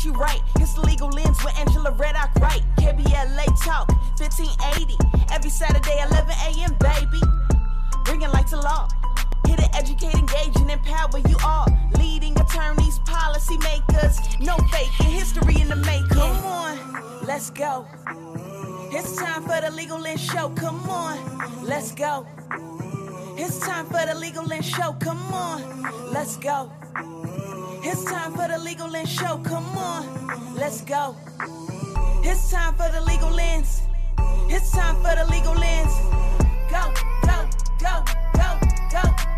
[0.00, 0.40] she right.
[0.56, 2.62] It's the legal lens with Angela Reddock Wright.
[2.78, 3.88] KBLA Talk,
[4.18, 4.96] 1580.
[5.30, 7.20] Every Saturday, 11 a.m., baby.
[8.04, 8.88] Bringing light to law.
[9.46, 11.66] Here to educate, engage, and empower you all.
[11.98, 14.18] Leading attorneys, policy makers.
[14.40, 16.08] No faking, history in the making.
[16.08, 16.78] Come on,
[17.26, 17.86] let's go.
[18.92, 20.48] It's time for the Legal Lens Show.
[20.56, 22.26] Come on, let's go.
[23.36, 24.94] It's time for the Legal Lens Show.
[24.94, 26.72] Come on, let's go.
[27.82, 29.38] It's time for the Legal Lens Show.
[29.38, 31.16] Come on, let's go.
[32.22, 33.80] It's time for the Legal Lens.
[34.48, 35.92] It's time for the Legal Lens.
[36.70, 36.92] Go,
[37.24, 37.48] go,
[37.78, 38.04] go,
[38.34, 38.58] go,
[38.92, 39.29] go,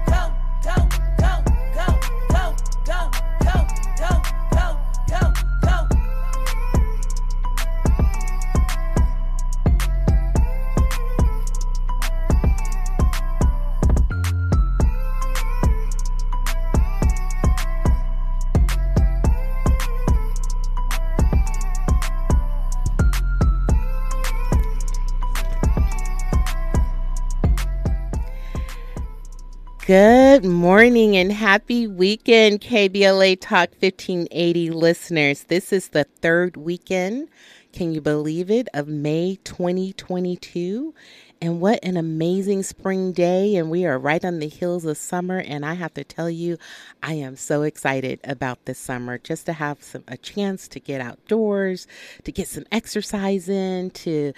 [30.32, 35.44] Good morning and happy weekend, KBLA Talk 1580 listeners.
[35.44, 37.28] This is the third weekend,
[37.74, 40.94] can you believe it, of May 2022.
[41.42, 43.56] And what an amazing spring day.
[43.56, 45.40] And we are right on the heels of summer.
[45.40, 46.56] And I have to tell you,
[47.02, 51.00] I am so excited about this summer just to have some a chance to get
[51.00, 51.88] outdoors,
[52.22, 54.32] to get some exercise in, to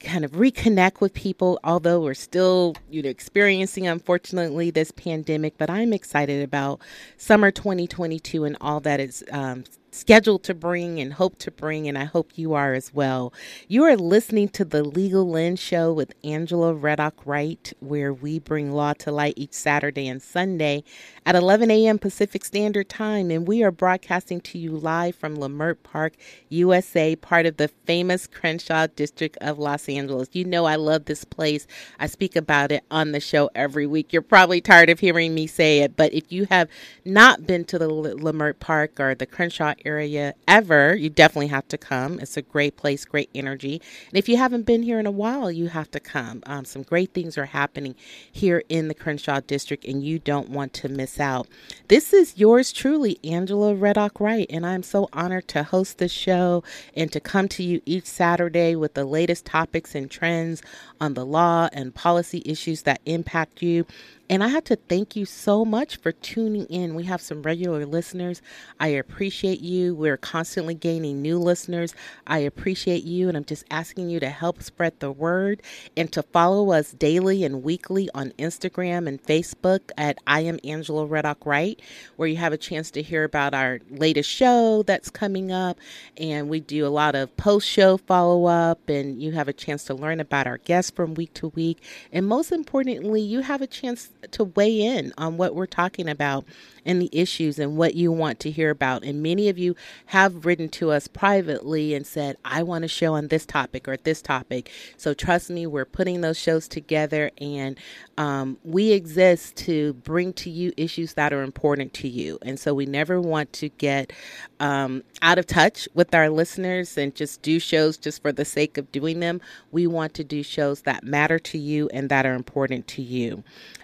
[0.00, 5.56] kind of reconnect with people, although we're still, you know, experiencing unfortunately this pandemic.
[5.56, 6.80] But I'm excited about
[7.16, 9.62] summer 2022 and all that is um,
[9.92, 13.32] scheduled to bring and hope to bring, and I hope you are as well.
[13.68, 18.72] You are listening to the Legal Lens Show with Angela Reddock Wright, where we bring
[18.72, 20.82] law to light each Saturday and Sunday
[21.26, 21.98] at 11 a.m.
[21.98, 26.14] Pacific Standard Time, and we are broadcasting to you live from Leimert Park,
[26.48, 30.30] USA, part of the famous Crenshaw District of Los Angeles.
[30.32, 31.66] You know I love this place.
[31.98, 34.10] I speak about it on the show every week.
[34.10, 36.70] You're probably tired of hearing me say it, but if you have
[37.04, 41.76] not been to the Leimert Park or the Crenshaw area ever, you definitely have to
[41.76, 42.18] come.
[42.18, 43.82] It's a great place, great energy.
[44.08, 46.19] And if you haven't been here in a while, you have to come.
[46.44, 47.94] Um, some great things are happening
[48.30, 51.46] here in the Crenshaw District, and you don't want to miss out.
[51.88, 56.62] This is yours truly, Angela Reddock Wright, and I'm so honored to host this show
[56.94, 60.62] and to come to you each Saturday with the latest topics and trends
[61.00, 63.86] on the law and policy issues that impact you.
[64.30, 66.94] And I have to thank you so much for tuning in.
[66.94, 68.40] We have some regular listeners.
[68.78, 69.92] I appreciate you.
[69.96, 71.96] We're constantly gaining new listeners.
[72.28, 73.26] I appreciate you.
[73.26, 75.64] And I'm just asking you to help spread the word
[75.96, 81.06] and to follow us daily and weekly on Instagram and Facebook at I am Angela
[81.06, 81.82] Reddock Wright,
[82.14, 85.76] where you have a chance to hear about our latest show that's coming up.
[86.16, 89.82] And we do a lot of post show follow up, and you have a chance
[89.86, 91.82] to learn about our guests from week to week.
[92.12, 96.44] And most importantly, you have a chance to weigh in on what we're talking about
[96.84, 99.04] and the issues and what you want to hear about.
[99.04, 99.76] And many of you
[100.06, 103.96] have written to us privately and said, I want to show on this topic or
[103.96, 104.70] this topic.
[104.96, 107.78] So trust me, we're putting those shows together and
[108.18, 112.38] um, we exist to bring to you issues that are important to you.
[112.42, 114.12] And so we never want to get
[114.58, 118.78] um, out of touch with our listeners and just do shows just for the sake
[118.78, 119.40] of doing them.
[119.70, 123.42] We want to do shows that matter to you and that are important to you.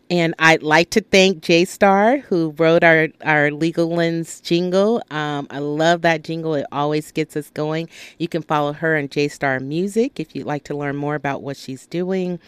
[0.09, 5.03] And I'd like to thank J Star, who wrote our, our Legal Lens jingle.
[5.11, 6.55] Um, I love that jingle.
[6.55, 7.89] It always gets us going.
[8.19, 11.43] You can follow her on J Star Music if you'd like to learn more about
[11.43, 12.39] what she's doing.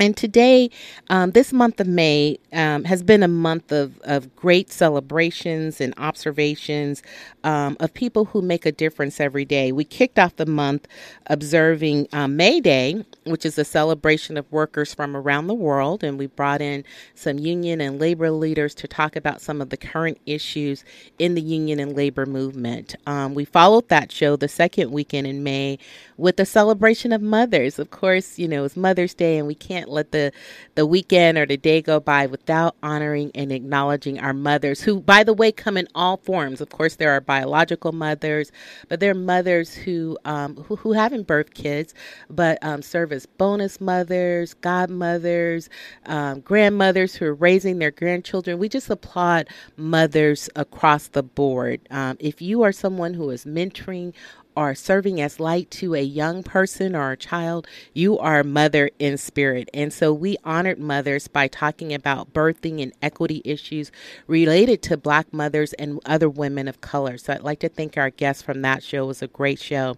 [0.00, 0.70] And today,
[1.08, 5.94] um, this month of May um, has been a month of, of great celebrations and
[5.98, 7.02] observations
[7.44, 9.70] um, of people who make a difference every day.
[9.70, 10.88] We kicked off the month
[11.26, 16.02] observing um, May Day, which is a celebration of workers from around the world.
[16.02, 16.84] And we brought in
[17.14, 20.84] some union and labor leaders to talk about some of the current issues
[21.18, 22.96] in the union and labor movement.
[23.06, 25.78] Um, we followed that show the second weekend in May
[26.16, 27.78] with a celebration of mothers.
[27.78, 30.32] Of course, you know, it's Mother's Day, and we can't let the,
[30.74, 35.24] the weekend or the day go by without honoring and acknowledging our mothers, who, by
[35.24, 36.60] the way, come in all forms.
[36.60, 38.52] Of course, there are biological mothers,
[38.88, 41.94] but there are mothers who, um, who, who haven't birthed kids,
[42.30, 45.68] but um, serve as bonus mothers, godmothers,
[46.06, 48.58] um, grandmothers who are raising their grandchildren.
[48.58, 51.80] We just applaud mothers across the board.
[51.90, 54.14] Um, if you are someone who is mentoring
[54.56, 58.90] are serving as light to a young person or a child, you are a mother
[58.98, 59.68] in spirit.
[59.74, 63.90] And so we honored mothers by talking about birthing and equity issues
[64.26, 67.18] related to Black mothers and other women of color.
[67.18, 69.04] So I'd like to thank our guests from that show.
[69.04, 69.96] It was a great show.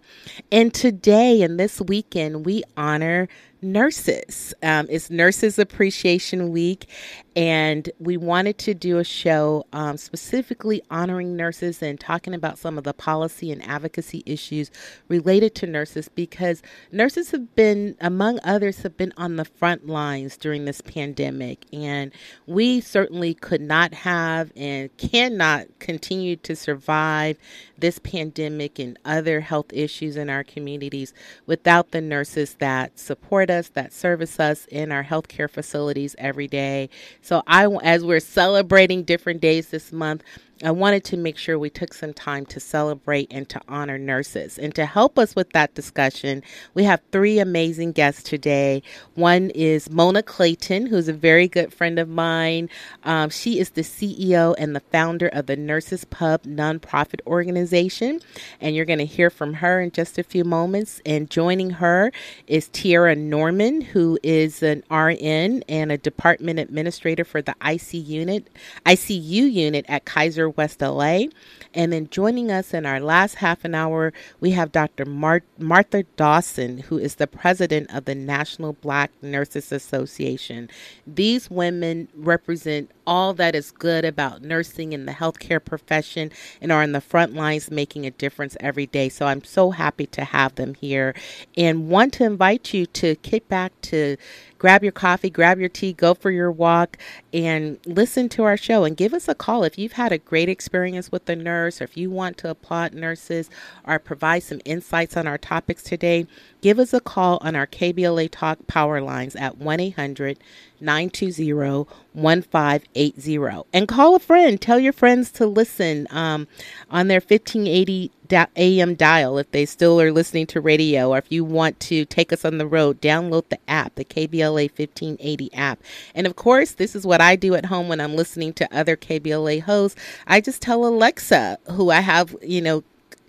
[0.51, 3.27] And today and this weekend, we honor
[3.61, 4.53] nurses.
[4.61, 6.87] Um, it's Nurses Appreciation Week,
[7.35, 12.77] and we wanted to do a show um, specifically honoring nurses and talking about some
[12.77, 14.71] of the policy and advocacy issues
[15.07, 16.61] related to nurses because
[16.91, 22.11] nurses have been, among others, have been on the front lines during this pandemic, and
[22.45, 27.37] we certainly could not have and cannot continue to survive
[27.77, 31.13] this pandemic and other health issues in our communities
[31.45, 36.89] without the nurses that support us, that service us in our healthcare facilities every day.
[37.21, 40.23] So I as we're celebrating different days this month,
[40.63, 44.57] I wanted to make sure we took some time to celebrate and to honor nurses.
[44.57, 46.41] And to help us with that discussion,
[46.73, 48.81] we have three amazing guests today.
[49.13, 52.69] One is Mona Clayton, who's a very good friend of mine.
[53.03, 58.19] Um, she is the CEO and the founder of the Nurses Pub nonprofit organization.
[58.59, 61.01] And you're going to hear from her in just a few moments.
[61.05, 62.11] And joining her
[62.47, 68.47] is Tierra Norman, who is an RN and a department administrator for the IC unit,
[68.87, 71.25] ICU unit at Kaiser West LA.
[71.73, 75.05] And then joining us in our last half an hour, we have Dr.
[75.05, 80.69] Mar- Martha Dawson, who is the president of the National Black Nurses Association.
[81.05, 86.83] These women represent all that is good about nursing and the healthcare profession and are
[86.83, 89.09] in the front lines making a difference every day.
[89.09, 91.15] So I'm so happy to have them here
[91.55, 94.17] and want to invite you to kick back to
[94.57, 96.97] grab your coffee, grab your tea, go for your walk,
[97.33, 100.49] and listen to our show and give us a call if you've had a great
[100.49, 103.49] experience with the nurse or if you want to applaud nurses
[103.85, 106.25] or provide some insights on our topics today.
[106.67, 110.37] Give us a call on our KBLA Talk power lines at 1 800
[110.81, 113.63] 920 1580.
[113.71, 114.59] And call a friend.
[114.59, 116.45] Tell your friends to listen um,
[116.91, 118.11] on their 1580
[118.57, 122.33] AM dial if they still are listening to radio, or if you want to take
[122.33, 125.81] us on the road, download the app, the KBLA 1580 app.
[126.13, 128.97] And of course, this is what I do at home when I'm listening to other
[128.97, 129.97] KBLA hosts.
[130.27, 132.83] I just tell Alexa, who I have, you know,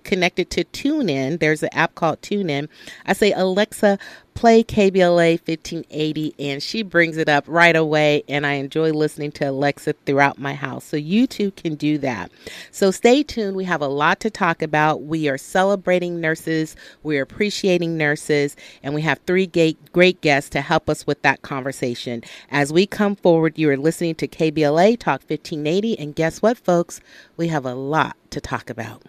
[0.09, 1.39] connected to TuneIn.
[1.39, 2.69] There's an app called TuneIn.
[3.05, 3.99] I say, Alexa,
[4.33, 8.25] play KBLA 1580, and she brings it up right away.
[8.27, 10.87] And I enjoy listening to Alexa throughout my house.
[10.87, 12.33] So you too can do that.
[12.71, 13.55] So stay tuned.
[13.55, 15.03] We have a lot to talk about.
[15.03, 19.47] We are celebrating nurses, we're appreciating nurses, and we have three
[19.93, 22.23] great, guests to help us with that conversation.
[22.51, 27.01] As we come forward, you are listening to KBLA Talk 1580, and guess what, folks?
[27.37, 29.03] We have a lot to talk about.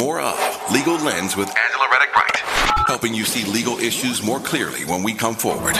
[0.00, 0.38] More of
[0.70, 2.36] Legal Lens with Angela Reddock Wright,
[2.86, 5.74] helping you see legal issues more clearly when we come forward.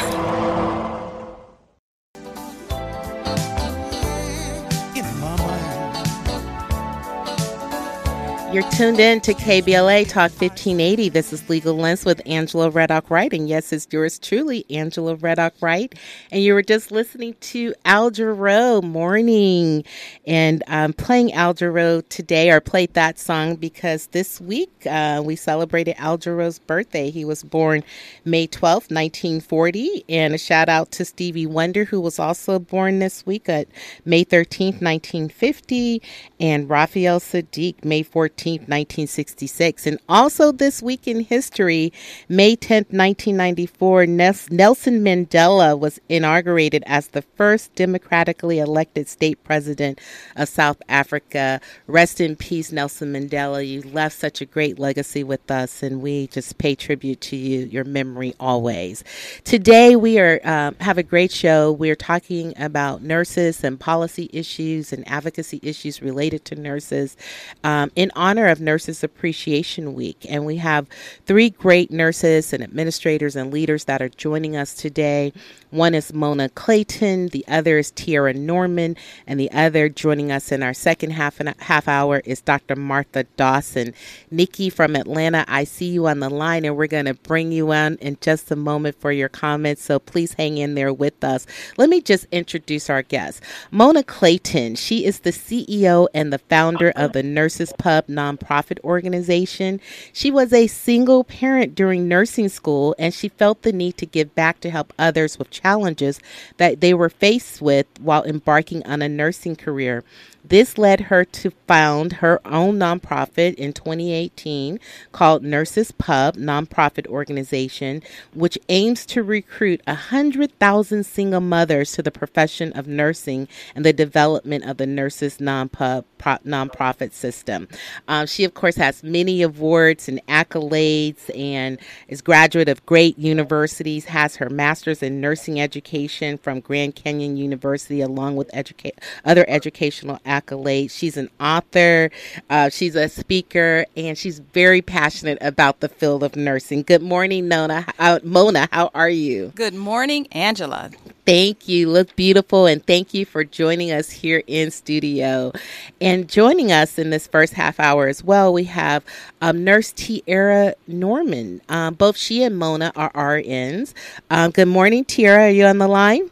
[8.56, 11.10] You're tuned in to KBLA Talk 1580.
[11.10, 13.30] This is Legal Lens with Angela Reddock Wright.
[13.34, 15.94] And yes, it's yours truly, Angela Reddock Wright.
[16.32, 19.84] And you were just listening to Al Jarreau Morning.
[20.26, 25.36] And I'm playing Al Jarreau today, or played that song because this week uh, we
[25.36, 27.10] celebrated Al Jarreau's birthday.
[27.10, 27.84] He was born
[28.24, 30.06] May 12th, 1940.
[30.08, 33.68] And a shout out to Stevie Wonder, who was also born this week at
[34.06, 36.00] May 13th, 1950.
[36.40, 38.45] And Raphael Saadiq, May 14th.
[38.52, 39.86] 1966.
[39.86, 41.92] And also this week in history,
[42.28, 50.00] May 10th, 1994, Nelson Mandela was inaugurated as the first democratically elected state president
[50.36, 51.60] of South Africa.
[51.86, 53.66] Rest in peace, Nelson Mandela.
[53.66, 57.66] You left such a great legacy with us, and we just pay tribute to you,
[57.66, 59.04] your memory always.
[59.44, 61.72] Today, we are um, have a great show.
[61.72, 67.16] We're talking about nurses and policy issues and advocacy issues related to nurses
[67.64, 70.26] um, in honor of Nurses Appreciation Week.
[70.28, 70.88] And we have
[71.26, 75.32] three great nurses and administrators and leaders that are joining us today.
[75.76, 80.62] One is Mona Clayton, the other is Tierra Norman, and the other joining us in
[80.62, 82.76] our second half and half hour is Dr.
[82.76, 83.92] Martha Dawson.
[84.30, 87.72] Nikki from Atlanta, I see you on the line, and we're going to bring you
[87.72, 89.82] on in just a moment for your comments.
[89.82, 91.46] So please hang in there with us.
[91.76, 94.76] Let me just introduce our guest, Mona Clayton.
[94.76, 99.82] She is the CEO and the founder of the Nurses Pub nonprofit organization.
[100.14, 104.34] She was a single parent during nursing school, and she felt the need to give
[104.34, 106.20] back to help others with challenges
[106.58, 110.04] that they were faced with while embarking on a nursing career.
[110.48, 114.78] This led her to found her own nonprofit in 2018
[115.10, 118.00] called Nurses Pub nonprofit organization,
[118.32, 124.64] which aims to recruit 100,000 single mothers to the profession of nursing and the development
[124.64, 127.66] of the nurses non-pub nonprofit system.
[128.06, 134.04] Um, she, of course, has many awards and accolades and is graduate of great universities,
[134.06, 138.92] has her master's in nursing education from Grand Canyon University, along with educa-
[139.24, 140.90] other educational accolades.
[140.90, 142.10] She's an author,
[142.50, 146.82] uh, she's a speaker, and she's very passionate about the field of nursing.
[146.82, 147.86] Good morning, Nona.
[147.98, 149.52] Uh, Mona, how are you?
[149.54, 150.90] Good morning, Angela.
[151.26, 151.88] Thank you.
[151.88, 152.66] Look beautiful.
[152.66, 155.52] And thank you for joining us here in studio.
[156.00, 159.04] And joining us in this first half hour as well, we have
[159.40, 161.60] um, Nurse Tierra Norman.
[161.68, 163.92] Um, both she and Mona are RNs.
[164.30, 165.46] Um, good morning, Tierra.
[165.46, 166.30] Are you on the line?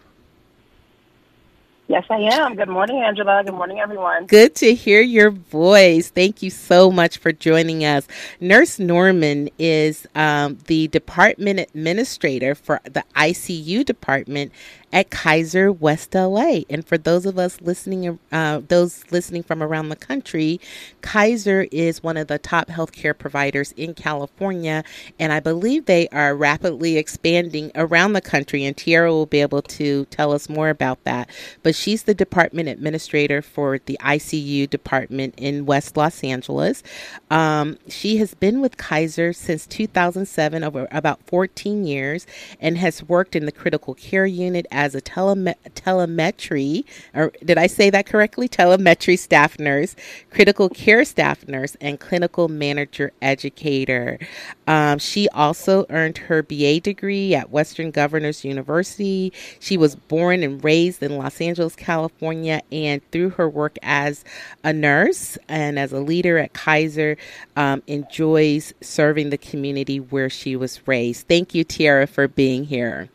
[1.87, 2.57] Yes, I am.
[2.57, 3.43] Good morning, Angela.
[3.45, 4.25] Good morning, everyone.
[4.26, 6.09] Good to hear your voice.
[6.09, 8.09] Thank you so much for joining us.
[8.41, 14.53] Nurse Norman is um, the department administrator for the ICU department
[14.95, 16.61] at Kaiser West LA.
[16.71, 20.61] And for those of us listening, uh, those listening from around the country,
[21.03, 24.85] Kaiser is one of the top healthcare providers in California,
[25.19, 28.65] and I believe they are rapidly expanding around the country.
[28.65, 31.29] And Tierra will be able to tell us more about that.
[31.65, 36.85] But she's the department administrator for the ICU department in West Los Angeles.
[37.33, 42.29] Um, she has been with Kaiser since 2007, over about 14 years,
[42.61, 47.67] and has worked in the critical care unit as as a telemetry, or did I
[47.67, 48.49] say that correctly?
[48.49, 49.97] Telemetry staff nurse,
[50.31, 54.19] critical care staff nurse, and clinical manager educator.
[54.67, 59.33] Um, she also earned her BA degree at Western Governors University.
[59.59, 64.23] She was born and raised in Los Angeles, California, and through her work as
[64.62, 67.17] a nurse and as a leader at Kaiser,
[67.57, 71.26] um, enjoys serving the community where she was raised.
[71.26, 73.09] Thank you, Tierra, for being here.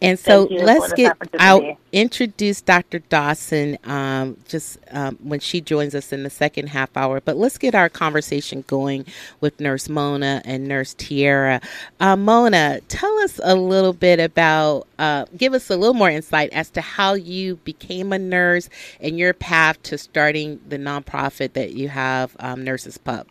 [0.00, 2.98] And so let's get out, introduce Dr.
[3.00, 7.20] Dawson um, just um, when she joins us in the second half hour.
[7.20, 9.06] But let's get our conversation going
[9.40, 11.60] with Nurse Mona and Nurse Tierra.
[12.00, 16.52] Uh, Mona, tell us a little bit about, uh, give us a little more insight
[16.52, 18.68] as to how you became a nurse
[19.00, 23.26] and your path to starting the nonprofit that you have, um, Nurses Pub.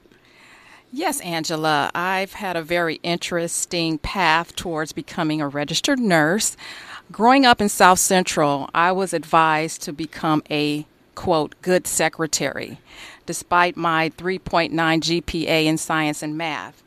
[0.93, 1.89] Yes, Angela.
[1.95, 6.57] I've had a very interesting path towards becoming a registered nurse.
[7.13, 12.79] Growing up in South Central, I was advised to become a quote good secretary,
[13.25, 16.83] despite my 3.9 GPA in science and math.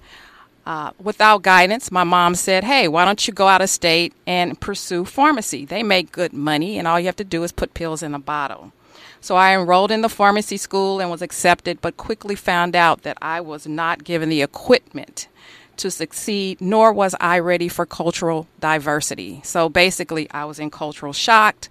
[0.66, 4.60] Uh, without guidance, my mom said, Hey, why don't you go out of state and
[4.60, 5.64] pursue pharmacy?
[5.64, 8.18] They make good money, and all you have to do is put pills in a
[8.18, 8.72] bottle.
[9.24, 13.16] So I enrolled in the pharmacy school and was accepted, but quickly found out that
[13.22, 15.28] I was not given the equipment
[15.78, 19.40] to succeed, nor was I ready for cultural diversity.
[19.42, 21.68] So basically, I was in cultural shock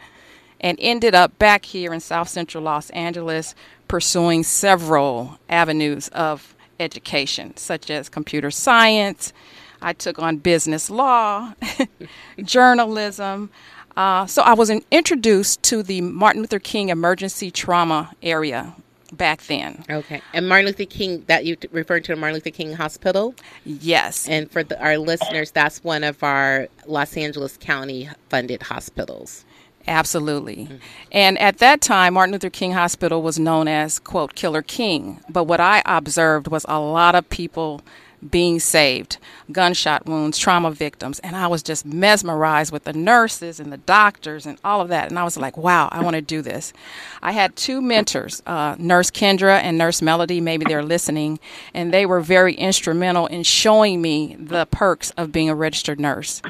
[0.60, 3.54] and ended up back here in South Central Los Angeles
[3.88, 9.32] pursuing several avenues of education, such as computer science.
[9.80, 11.54] I took on business law,
[12.44, 13.52] journalism.
[13.96, 18.76] Uh, so I was in, introduced to the Martin Luther King emergency trauma area
[19.12, 19.84] back then.
[19.90, 20.22] Okay.
[20.34, 23.36] And Martin Luther King, that you referred to Martin Luther King Hospital?
[23.66, 24.28] Yes.
[24.28, 29.46] And for the, our listeners, that's one of our Los Angeles County funded hospitals.
[29.86, 30.66] Absolutely.
[30.66, 30.76] Mm-hmm.
[31.12, 35.20] And at that time, Martin Luther King Hospital was known as, quote, Killer King.
[35.30, 37.82] But what I observed was a lot of people
[38.30, 39.18] being saved,
[39.52, 41.20] gunshot wounds, trauma victims.
[41.20, 45.10] And I was just mesmerized with the nurses and the doctors and all of that.
[45.10, 46.74] And I was like, wow, I want to do this.
[47.22, 50.42] I had two mentors, uh, Nurse Kendra and Nurse Melody.
[50.42, 51.40] Maybe they're listening.
[51.74, 56.42] And they were very instrumental in showing me the perks of being a registered nurse.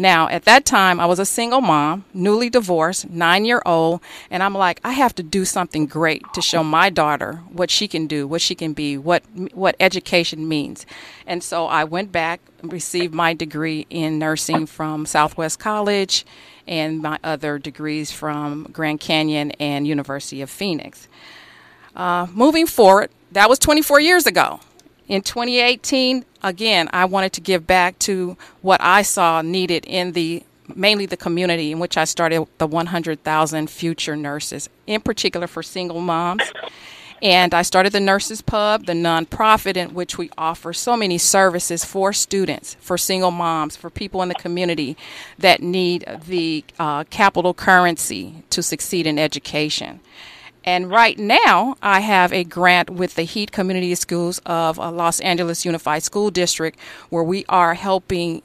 [0.00, 4.00] Now, at that time, I was a single mom, newly divorced, nine year old.
[4.30, 7.88] And I'm like, I have to do something great to show my daughter what she
[7.88, 10.86] can do, what she can be, what, what education means.
[11.26, 16.24] And so I went back, received my degree in nursing from Southwest College
[16.68, 21.08] and my other degrees from Grand Canyon and University of Phoenix.
[21.96, 24.60] Uh, moving forward, that was 24 years ago.
[25.08, 30.42] In 2018, again, I wanted to give back to what I saw needed in the
[30.74, 36.02] mainly the community in which I started the 100,000 future nurses, in particular for single
[36.02, 36.42] moms
[37.22, 41.84] and I started the Nurses Pub, the nonprofit in which we offer so many services
[41.84, 44.96] for students, for single moms, for people in the community
[45.38, 50.00] that need the uh, capital currency to succeed in education.
[50.68, 55.18] And right now, I have a grant with the Heat Community Schools of uh, Los
[55.20, 58.42] Angeles Unified School District where we are helping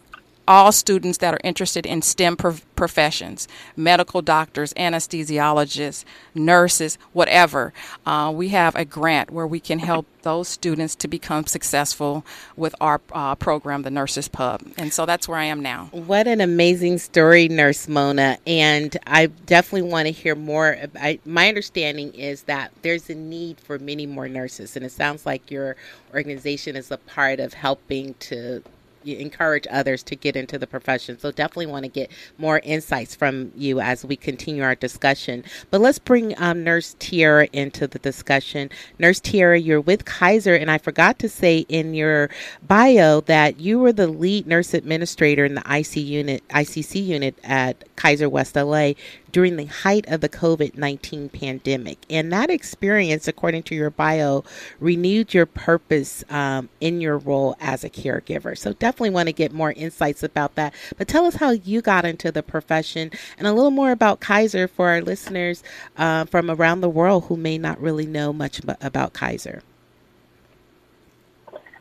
[0.47, 6.03] all students that are interested in STEM prof- professions medical doctors, anesthesiologists,
[6.35, 7.73] nurses, whatever.
[8.05, 12.73] Uh, we have a grant where we can help those students to become successful with
[12.81, 14.61] our uh, program, the Nurses Pub.
[14.77, 15.89] And so that's where I am now.
[15.91, 18.37] What an amazing story, Nurse Mona.
[18.47, 20.77] And I definitely want to hear more.
[20.95, 24.75] I, my understanding is that there's a need for many more nurses.
[24.75, 25.75] And it sounds like your
[26.13, 28.63] organization is a part of helping to
[29.05, 31.17] encourage others to get into the profession.
[31.19, 35.43] So definitely want to get more insights from you as we continue our discussion.
[35.71, 38.69] But let's bring um, Nurse Tierra into the discussion.
[38.99, 42.29] Nurse Tierra, you're with Kaiser, and I forgot to say in your
[42.67, 47.83] bio that you were the lead nurse administrator in the IC unit, ICC unit at
[47.95, 48.93] Kaiser West LA
[49.33, 51.97] during the height of the COVID 19 pandemic.
[52.09, 54.45] And that experience, according to your bio,
[54.79, 58.57] renewed your purpose um, in your role as a caregiver.
[58.57, 60.73] So definitely want to get more insights about that.
[60.97, 64.69] But tell us how you got into the profession and a little more about Kaiser
[64.69, 65.63] for our listeners
[65.97, 69.63] uh, from around the world who may not really know much about Kaiser.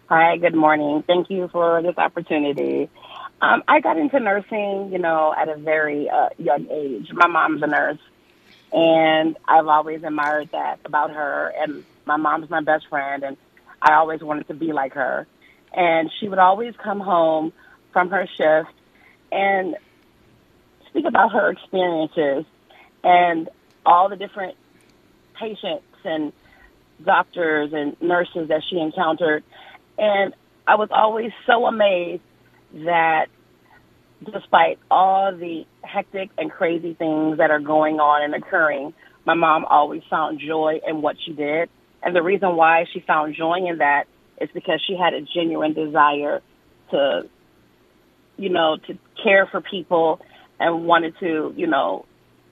[0.08, 1.02] Hi, good morning.
[1.06, 2.90] Thank you for this opportunity.
[3.42, 7.08] Um, I got into nursing, you know, at a very uh, young age.
[7.12, 7.98] My mom's a nurse,
[8.72, 11.52] and I've always admired that about her.
[11.58, 13.36] And my mom's my best friend, and
[13.82, 15.26] I always wanted to be like her.
[15.74, 17.52] And she would always come home
[17.92, 18.72] from her shift
[19.32, 19.74] and
[20.88, 22.44] speak about her experiences
[23.02, 23.48] and
[23.84, 24.56] all the different
[25.34, 26.32] patients and
[27.04, 29.42] doctors and nurses that she encountered.
[29.98, 30.32] And
[30.64, 32.22] I was always so amazed
[32.72, 33.26] that
[34.24, 38.94] despite all the hectic and crazy things that are going on and occurring,
[39.26, 41.68] my mom always found joy in what she did.
[42.02, 44.04] And the reason why she found joy in that
[44.40, 46.40] is because she had a genuine desire
[46.90, 47.22] to,
[48.36, 50.20] you know, to care for people
[50.58, 52.06] and wanted to, you know,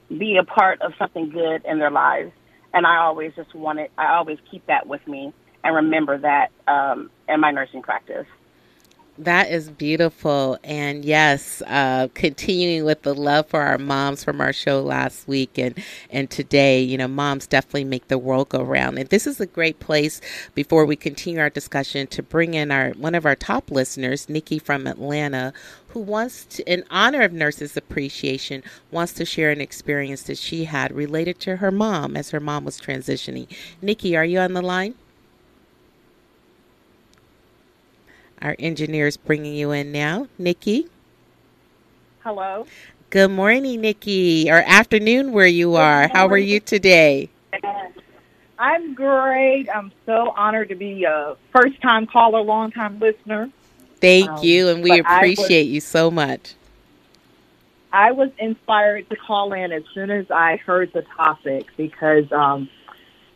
[0.09, 2.33] be a part of something good in their lives.
[2.73, 5.33] And I always just wanted, I always keep that with me
[5.65, 8.27] and remember that um, in my nursing practice.
[9.21, 10.59] That is beautiful.
[10.65, 15.59] And yes, uh, continuing with the love for our moms from our show last week
[15.59, 15.79] and,
[16.11, 18.99] and today, you know, moms definitely make the world go round.
[18.99, 20.23] And this is a great place
[20.55, 24.59] before we continue our discussion to bring in our one of our top listeners, Nikki
[24.59, 25.53] from Atlanta,
[25.91, 30.65] who wants to, in honor of Nurses Appreciation, wants to share an experience that she
[30.65, 33.49] had related to her mom as her mom was transitioning.
[33.83, 34.97] Nikki, are you on the line?
[38.43, 40.27] Our engineer is bringing you in now.
[40.39, 40.87] Nikki?
[42.25, 42.67] Hello.
[43.11, 46.09] Good morning, Nikki, or afternoon where you are.
[46.09, 47.29] How are you today?
[48.59, 49.69] I'm great.
[49.69, 53.51] I'm so honored to be a first time caller, long time listener.
[54.01, 56.55] Thank um, you, and we appreciate was, you so much.
[57.93, 62.71] I was inspired to call in as soon as I heard the topic because um,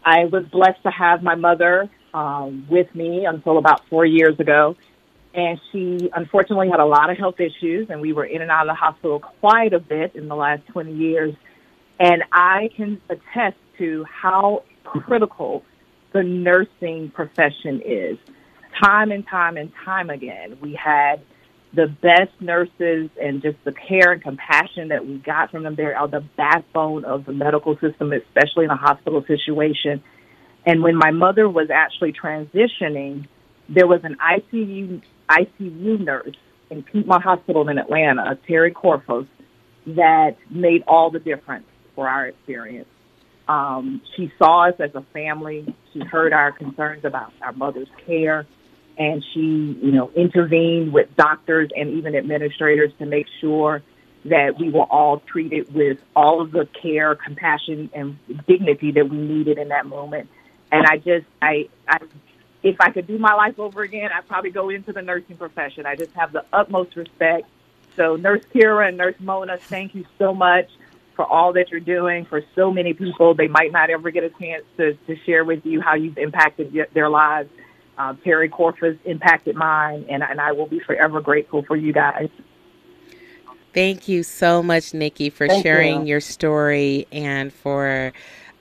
[0.03, 4.77] I was blessed to have my mother um, with me until about four years ago
[5.35, 8.69] and she unfortunately had a lot of health issues and we were in and out
[8.69, 11.35] of the hospital quite a bit in the last 20 years.
[11.99, 15.65] And i can attest to how critical
[16.13, 18.19] the nursing profession is.
[18.81, 21.21] Time and time and time again we had
[21.73, 25.75] the best nurses and just the care and compassion that we got from them.
[25.75, 30.01] They are the backbone of the medical system especially in a hospital situation.
[30.65, 33.27] And when my mother was actually transitioning
[33.69, 36.37] there was an ICU ICU nurse
[36.71, 39.27] in Piedmont Hospital in Atlanta, Terry Corfos,
[39.87, 42.89] that made all the difference for our experience.
[43.47, 45.75] Um, she saw us as a family.
[45.93, 48.47] She heard our concerns about our mother's care,
[48.97, 53.83] and she, you know, intervened with doctors and even administrators to make sure
[54.25, 59.19] that we were all treated with all of the care, compassion, and dignity that we
[59.19, 60.31] needed in that moment.
[60.73, 61.99] And I just, I, I
[62.65, 65.85] if I could do my life over again, I'd probably go into the nursing profession.
[65.85, 67.47] I just have the utmost respect.
[67.95, 70.69] So, Nurse Kira and Nurse Mona, thank you so much
[71.15, 73.35] for all that you're doing for so many people.
[73.35, 76.75] They might not ever get a chance to, to share with you how you've impacted
[76.95, 77.51] their lives.
[77.97, 82.31] Uh, Terry Corfus impacted mine, and, and I will be forever grateful for you guys.
[83.75, 86.15] Thank you so much, Nikki, for Thank sharing you.
[86.15, 88.13] your story and for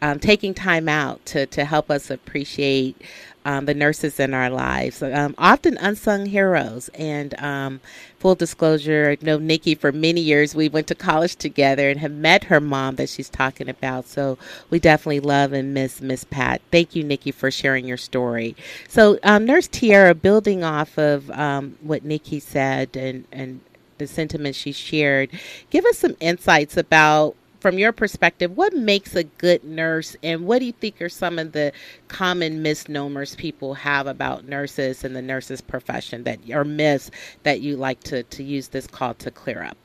[0.03, 3.01] um, taking time out to, to help us appreciate
[3.45, 6.89] um, the nurses in our lives, um, often unsung heroes.
[6.95, 7.81] And um,
[8.19, 10.55] full disclosure, I know Nikki for many years.
[10.55, 14.07] We went to college together and have met her mom that she's talking about.
[14.07, 14.37] So
[14.69, 16.61] we definitely love and miss Miss Pat.
[16.71, 18.55] Thank you, Nikki, for sharing your story.
[18.87, 23.61] So um, Nurse Tierra, building off of um, what Nikki said and and
[23.97, 25.29] the sentiments she shared,
[25.69, 30.59] give us some insights about from your perspective, what makes a good nurse, and what
[30.59, 31.71] do you think are some of the
[32.09, 37.09] common misnomers people have about nurses and the nurses profession that are myths
[37.43, 39.77] that you like to, to use this call to clear up?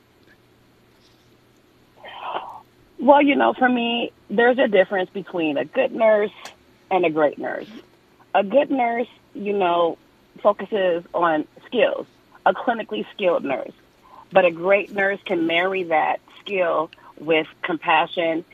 [2.99, 6.33] Well, you know, for me, there's a difference between a good nurse
[6.91, 7.69] and a great nurse.
[8.35, 9.97] A good nurse, you know,
[10.43, 12.07] focuses on skills,
[12.45, 13.71] a clinically skilled nurse.
[14.33, 18.45] But a great nurse can marry that skill with compassion,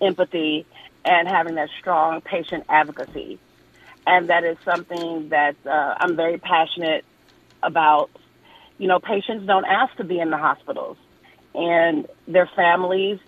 [0.00, 0.66] empathy,
[1.04, 3.38] and having that strong patient advocacy.
[4.06, 7.04] And that is something that uh, I'm very passionate
[7.62, 8.10] about.
[8.78, 10.96] You know, patients don't ask to be in the hospitals,
[11.54, 13.20] and their families,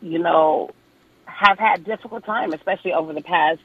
[0.00, 0.70] you know,
[1.26, 3.60] have had difficult time, especially over the past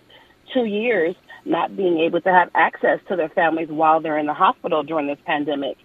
[0.53, 4.33] two years, not being able to have access to their families while they're in the
[4.33, 5.77] hospital during this pandemic.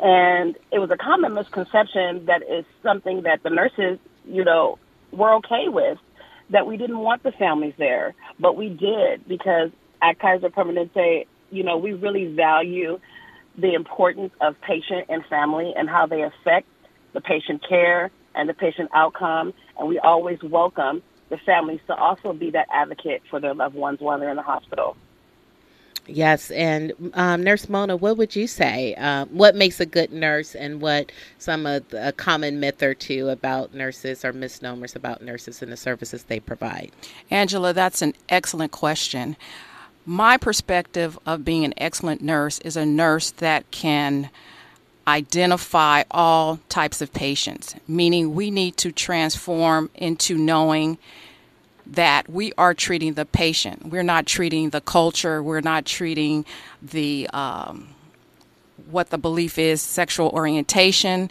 [0.00, 4.78] And it was a common misconception that is something that the nurses, you know,
[5.12, 5.98] were okay with,
[6.50, 8.14] that we didn't want the families there.
[8.38, 9.70] But we did because
[10.02, 12.98] at Kaiser Permanente, you know, we really value
[13.56, 16.66] the importance of patient and family and how they affect
[17.12, 19.54] the patient care and the patient outcome.
[19.78, 24.00] And we always welcome the families to also be that advocate for their loved ones
[24.00, 24.96] while they're in the hospital.
[26.06, 28.94] Yes, and um, Nurse Mona, what would you say?
[28.94, 32.94] Uh, what makes a good nurse, and what some of the, a common myth or
[32.94, 36.90] two about nurses or misnomers about nurses and the services they provide?
[37.30, 39.36] Angela, that's an excellent question.
[40.04, 44.28] My perspective of being an excellent nurse is a nurse that can
[45.06, 50.98] identify all types of patients, meaning we need to transform into knowing
[51.86, 53.86] that we are treating the patient.
[53.86, 55.42] We're not treating the culture.
[55.42, 56.44] We're not treating
[56.82, 57.88] the um,
[58.90, 61.30] what the belief is, sexual orientation.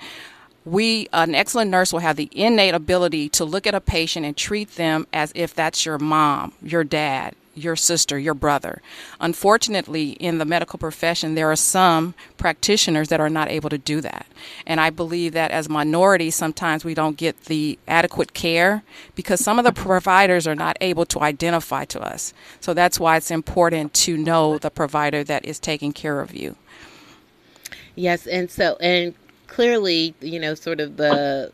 [0.65, 4.35] We, an excellent nurse, will have the innate ability to look at a patient and
[4.35, 8.81] treat them as if that's your mom, your dad, your sister, your brother.
[9.19, 14.01] Unfortunately, in the medical profession, there are some practitioners that are not able to do
[14.01, 14.25] that.
[14.65, 18.83] And I believe that as minorities, sometimes we don't get the adequate care
[19.15, 22.33] because some of the providers are not able to identify to us.
[22.59, 26.55] So that's why it's important to know the provider that is taking care of you.
[27.95, 29.13] Yes, and so, and
[29.47, 31.51] clearly, you know, sort of the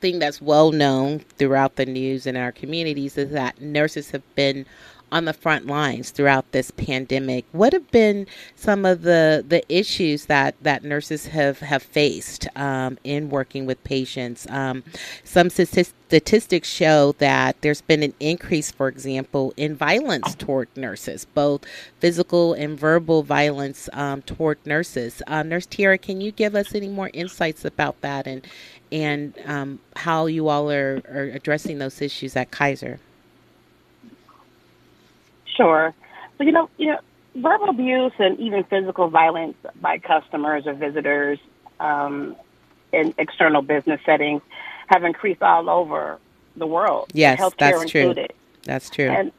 [0.00, 4.64] thing that's well known throughout the news in our communities is that nurses have been
[5.12, 7.44] on the front lines throughout this pandemic.
[7.52, 12.98] What have been some of the, the issues that, that nurses have, have faced um,
[13.04, 14.46] in working with patients?
[14.48, 14.84] Um,
[15.24, 21.64] some statistics show that there's been an increase, for example, in violence toward nurses, both
[21.98, 25.22] physical and verbal violence um, toward nurses.
[25.26, 28.46] Uh, Nurse Tierra, can you give us any more insights about that and,
[28.92, 33.00] and um, how you all are, are addressing those issues at Kaiser?
[35.56, 35.94] Sure.
[36.38, 37.00] So you know, you know,
[37.36, 41.38] verbal abuse and even physical violence by customers or visitors
[41.78, 42.36] um,
[42.92, 44.42] in external business settings
[44.88, 46.18] have increased all over
[46.56, 47.10] the world.
[47.12, 48.28] Yes, that's included.
[48.28, 48.36] true.
[48.64, 49.08] That's true.
[49.08, 49.32] And,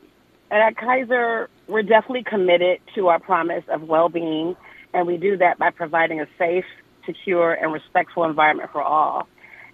[0.50, 4.56] and at Kaiser, we're definitely committed to our promise of well-being,
[4.94, 6.66] and we do that by providing a safe,
[7.06, 9.28] secure, and respectful environment for all.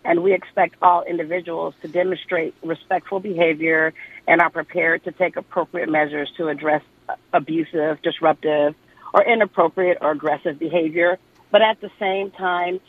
[0.07, 3.93] And we expect all individuals to demonstrate respectful behavior
[4.25, 6.81] and are prepared to take appropriate measures to address
[7.33, 8.73] abusive, disruptive,
[9.13, 11.19] or inappropriate or aggressive behavior.
[11.51, 12.79] But at the same time,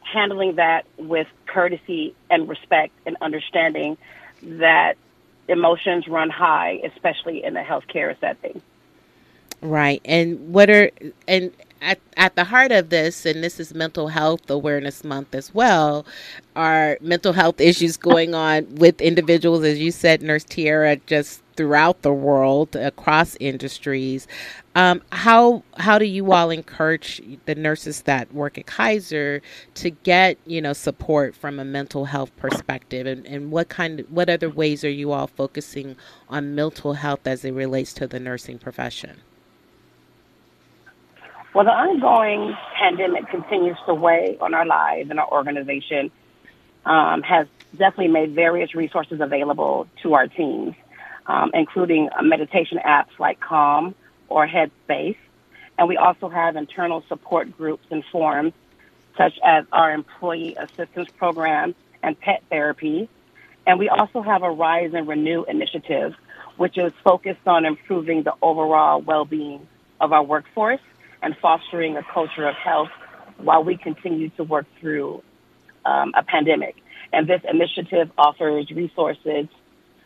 [0.00, 3.96] handling that with courtesy and respect and understanding
[4.42, 4.96] that
[5.46, 8.60] emotions run high, especially in a healthcare setting.
[9.62, 10.00] Right.
[10.04, 10.90] And what are,
[11.28, 15.54] and at, at the heart of this, and this is Mental Health Awareness Month as
[15.54, 16.04] well,
[16.54, 22.02] are mental health issues going on with individuals, as you said, Nurse Tierra, just throughout
[22.02, 24.26] the world, across industries.
[24.74, 29.42] Um, how how do you all encourage the nurses that work at Kaiser
[29.74, 34.10] to get you know support from a mental health perspective, and, and what kind of,
[34.10, 35.96] what other ways are you all focusing
[36.28, 39.22] on mental health as it relates to the nursing profession?
[41.54, 46.10] Well, the ongoing pandemic continues to weigh on our lives and our organization
[46.86, 50.74] um, has definitely made various resources available to our teams.
[51.26, 53.94] um, including uh, meditation apps like Calm
[54.28, 55.16] or Headspace.
[55.78, 58.52] And we also have internal support groups and forums,
[59.16, 63.08] such as our employee assistance program and pet therapy.
[63.66, 66.14] And we also have a Rise and Renew initiative,
[66.56, 69.66] which is focused on improving the overall well being
[70.00, 70.80] of our workforce
[71.22, 72.90] and fostering a culture of health
[73.38, 75.22] while we continue to work through
[75.84, 76.76] um, a pandemic.
[77.12, 79.46] And this initiative offers resources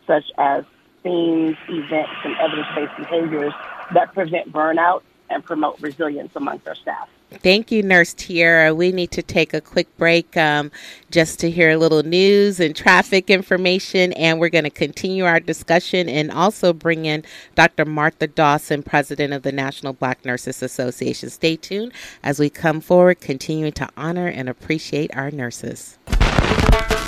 [0.07, 0.63] such as
[1.03, 3.53] themes, events, and evidence based behaviors
[3.93, 7.09] that prevent burnout and promote resilience amongst our staff.
[7.41, 8.73] Thank you, Nurse Tierra.
[8.73, 10.71] We need to take a quick break um,
[11.11, 15.39] just to hear a little news and traffic information, and we're going to continue our
[15.39, 17.23] discussion and also bring in
[17.55, 17.85] Dr.
[17.85, 21.29] Martha Dawson, President of the National Black Nurses Association.
[21.29, 21.91] Stay tuned
[22.23, 25.97] as we come forward, continuing to honor and appreciate our nurses.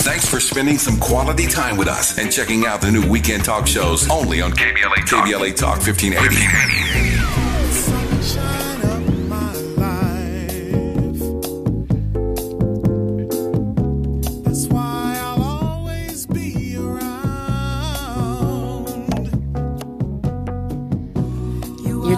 [0.07, 3.67] Thanks for spending some quality time with us and checking out the new weekend talk
[3.67, 7.06] shows only on KBLA Talk, KBLA Talk 1580.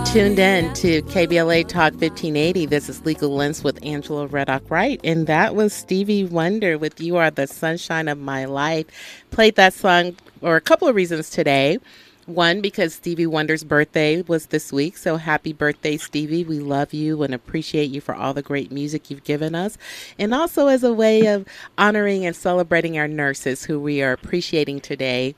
[0.06, 2.66] Tuned in to KBLA Talk 1580.
[2.66, 5.00] This is Legal Lens with Angela Reddock Wright.
[5.04, 8.88] And that was Stevie Wonder with You Are the Sunshine of My Life.
[9.32, 11.80] Played that song for a couple of reasons today.
[12.26, 14.98] One, because Stevie Wonder's birthday was this week.
[14.98, 16.44] So happy birthday, Stevie.
[16.44, 19.78] We love you and appreciate you for all the great music you've given us.
[20.18, 24.82] And also as a way of honoring and celebrating our nurses who we are appreciating
[24.82, 25.36] today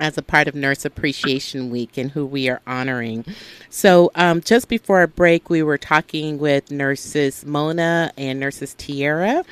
[0.00, 3.24] as a part of Nurse Appreciation Week and who we are honoring.
[3.70, 9.44] So, um, just before our break, we were talking with nurses Mona and nurses Tierra.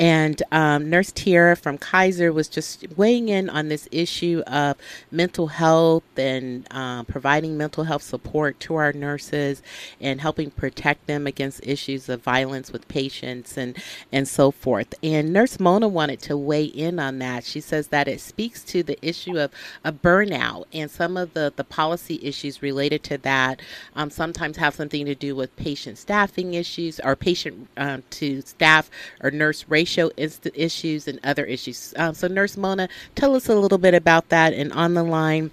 [0.00, 4.78] And um, Nurse Tierra from Kaiser was just weighing in on this issue of
[5.10, 9.62] mental health and uh, providing mental health support to our nurses
[10.00, 13.76] and helping protect them against issues of violence with patients and,
[14.10, 14.94] and so forth.
[15.02, 17.44] And Nurse Mona wanted to weigh in on that.
[17.44, 19.52] She says that it speaks to the issue of
[19.84, 23.60] a burnout and some of the, the policy issues related to that
[23.94, 28.90] um, sometimes have something to do with patient staffing issues or patient um, to staff
[29.20, 30.10] or nurse ratio ratio
[30.54, 31.94] issues and other issues.
[31.96, 34.52] Um, so, Nurse Mona, tell us a little bit about that.
[34.52, 35.50] And on the line,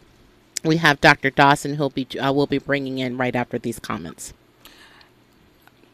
[0.63, 1.30] we have Dr.
[1.30, 4.34] Dawson, who'll be uh, will be bringing in right after these comments.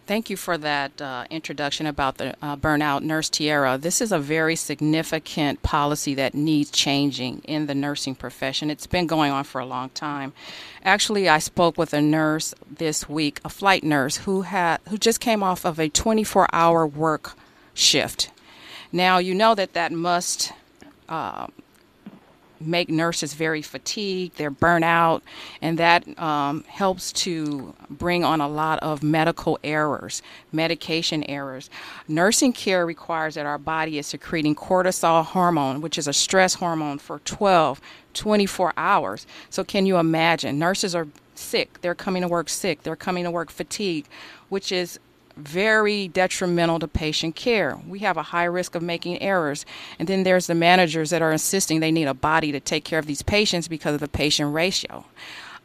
[0.06, 3.78] Thank you for that uh, introduction about the uh, burnout, Nurse Tierra.
[3.78, 8.70] This is a very significant policy that needs changing in the nursing profession.
[8.70, 10.34] It's been going on for a long time.
[10.84, 15.22] Actually, I spoke with a nurse this week, a flight nurse who had who just
[15.22, 17.38] came off of a 24-hour work
[17.74, 18.30] shift.
[18.92, 20.52] Now, you know that that must
[21.10, 21.48] uh,
[22.66, 25.24] make nurses very fatigued, they're burnt out,
[25.62, 31.70] and that um, helps to bring on a lot of medical errors, medication errors.
[32.08, 37.00] Nursing care requires that our body is secreting cortisol hormone, which is a stress hormone,
[37.00, 37.82] for 12,
[38.14, 39.28] 24 hours.
[39.50, 40.60] So, can you imagine?
[40.60, 44.08] Nurses are sick, they're coming to work sick, they're coming to work fatigued,
[44.50, 45.00] which is
[45.36, 47.80] very detrimental to patient care.
[47.88, 49.66] We have a high risk of making errors.
[50.00, 53.00] And then there's the managers that are insisting they need a body to take care
[53.00, 55.06] of these patients because of the patient ratio.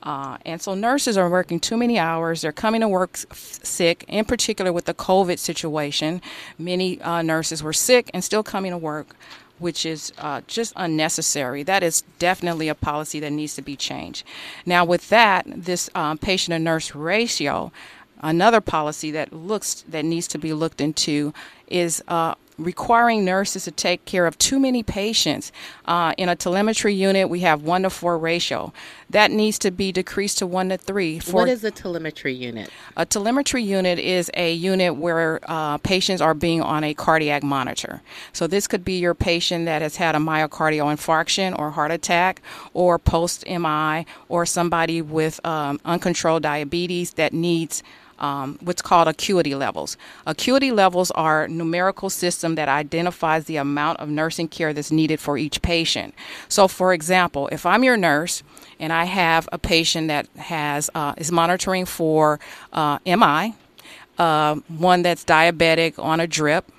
[0.03, 2.41] Uh, and so nurses are working too many hours.
[2.41, 6.23] They're coming to work sick, in particular with the COVID situation.
[6.57, 9.17] Many uh, nurses were sick and still coming to work,
[9.59, 11.65] which is uh, just unnecessary.
[11.65, 14.25] That is definitely a policy that needs to be changed.
[14.65, 17.73] Now, with that, this um, patient to nurse ratio,
[18.21, 21.33] Another policy that looks that needs to be looked into
[21.69, 25.53] is uh, requiring nurses to take care of too many patients.
[25.85, 28.73] Uh, in a telemetry unit, we have one to four ratio.
[29.09, 31.21] That needs to be decreased to one to three.
[31.21, 32.71] For what is a telemetry unit?
[32.97, 38.03] A telemetry unit is a unit where uh, patients are being on a cardiac monitor.
[38.33, 42.43] So this could be your patient that has had a myocardial infarction or heart attack,
[42.75, 47.83] or post MI, or somebody with um, uncontrolled diabetes that needs
[48.19, 49.97] um, what's called acuity levels.
[50.27, 55.21] Acuity levels are a numerical system that identifies the amount of nursing care that's needed
[55.21, 56.15] for each patient.
[56.49, 58.43] So, for example, if I'm your nurse
[58.81, 62.41] and I have a patient that has uh, is monitoring for
[62.73, 63.55] uh, MI,
[64.19, 66.71] uh, one that's diabetic on a drip,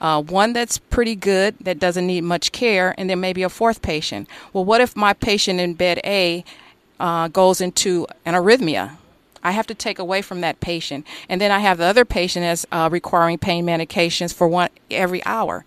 [0.00, 3.82] uh, one that's pretty good that doesn't need much care, and then maybe a fourth
[3.82, 4.28] patient.
[4.52, 6.44] Well, what if my patient in bed A
[7.00, 8.96] uh, goes into an arrhythmia?
[9.46, 11.06] I have to take away from that patient.
[11.28, 15.24] And then I have the other patient as uh, requiring pain medications for one every
[15.24, 15.64] hour.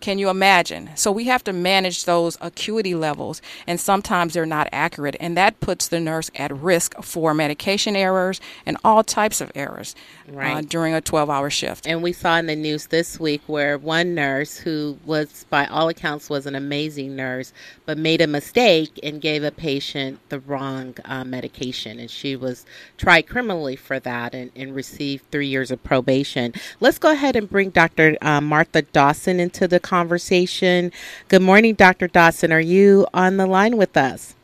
[0.00, 0.90] Can you imagine?
[0.94, 5.60] So we have to manage those acuity levels, and sometimes they're not accurate, and that
[5.60, 9.94] puts the nurse at risk for medication errors and all types of errors
[10.28, 10.56] uh, Right.
[10.56, 11.86] uh, during a 12 hour shift.
[11.86, 15.88] And we saw in the news this week where one nurse, who was by all
[15.88, 17.52] accounts was an amazing nurse,
[17.84, 22.64] but made a mistake and gave a patient the wrong uh, medication, and she was
[22.96, 26.54] tried criminally for that and, and received three years of probation.
[26.78, 28.16] Let's go ahead and bring Dr.
[28.22, 30.92] Uh, Martha Dawson into the conversation.
[31.26, 32.06] Good morning, Dr.
[32.06, 32.52] Dawson.
[32.52, 34.36] Are you on the line with us?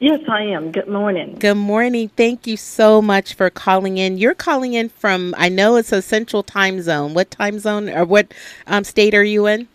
[0.00, 0.72] Yes, I am.
[0.72, 1.36] Good morning.
[1.38, 2.10] Good morning.
[2.16, 4.18] Thank you so much for calling in.
[4.18, 7.14] You're calling in from, I know it's a central time zone.
[7.14, 8.34] What time zone or what
[8.66, 9.68] um, state are you in?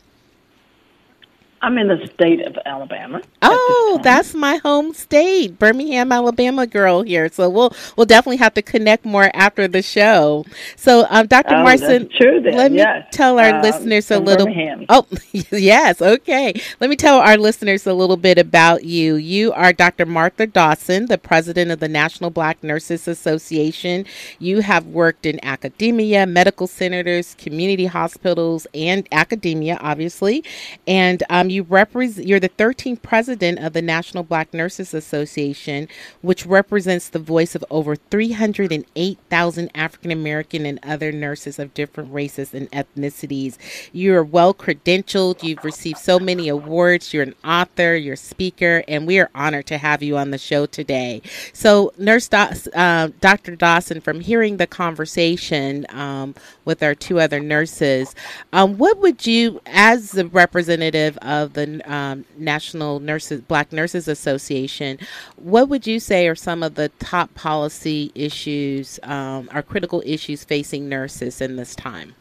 [1.65, 3.21] I'm in the state of Alabama.
[3.41, 7.27] Oh, that's my home state, Birmingham, Alabama girl here.
[7.29, 10.45] So we'll we'll definitely have to connect more after the show.
[10.75, 11.55] So, um, Dr.
[11.55, 13.07] Oh, Marson, true then, let me yes.
[13.11, 14.45] tell our Um, listeners a little.
[14.45, 14.85] Birmingham.
[14.89, 15.07] Oh,
[15.51, 16.53] yes, okay.
[16.79, 19.15] Let me tell our listeners a little bit about you.
[19.15, 20.05] You are Dr.
[20.05, 24.05] Martha Dawson, the president of the National Black Nurses Association.
[24.37, 30.43] You have worked in academia, medical centers, community hospitals, and academia, obviously.
[30.85, 32.27] And um, you represent.
[32.27, 35.87] You're the 13th president of the National Black Nurses Association,
[36.21, 42.53] which represents the voice of over 308,000 African American and other nurses of different races
[42.53, 43.57] and ethnicities.
[43.93, 45.41] You're well credentialed.
[45.41, 47.13] You've received so many awards.
[47.13, 50.37] You're an author, you're a speaker, and we are honored to have you on the
[50.37, 51.21] show today.
[51.53, 53.55] So, Nurse Daws- uh, Dr.
[53.55, 58.13] Dawson, from hearing the conversation um, with our two other nurses,
[58.53, 64.97] um, what would you, as the representative of the um, National Nurses Black Nurses Association,
[65.35, 70.43] what would you say are some of the top policy issues um, or critical issues
[70.43, 72.15] facing nurses in this time?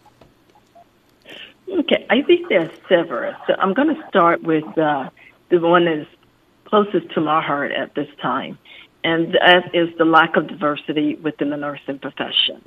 [1.68, 3.34] Okay, I think there are several.
[3.46, 5.10] So I'm going to start with uh,
[5.48, 6.08] the one that's
[6.64, 8.58] closest to my heart at this time,
[9.02, 12.62] and that is the lack of diversity within the nursing profession.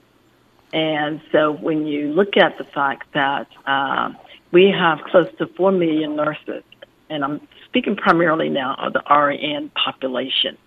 [0.74, 4.12] And so when you look at the fact that uh,
[4.52, 6.64] we have close to 4 million nurses,
[7.10, 10.58] and I'm speaking primarily now of the RN population,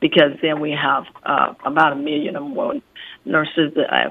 [0.00, 2.74] because then we have uh, about a million or more
[3.24, 4.10] nurses that uh,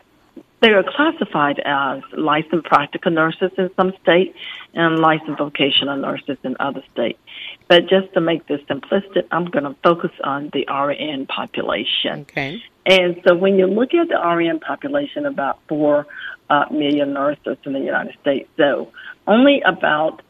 [0.62, 4.36] they are classified as licensed practical nurses in some states
[4.74, 7.20] and licensed vocational nurses in other states.
[7.68, 12.22] But just to make this simplistic, I'm going to focus on the RN population.
[12.22, 12.64] Okay.
[12.86, 16.08] And so when you look at the RN population, about four
[16.50, 18.92] uh, million nurses in the United States, so
[19.28, 20.22] only about,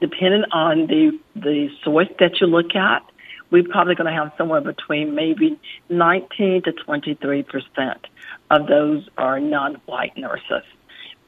[0.00, 3.02] depending on the the source that you look at,
[3.50, 5.58] we're probably going to have somewhere between maybe
[5.90, 8.06] 19 to 23 percent
[8.50, 10.64] of those are non-white nurses,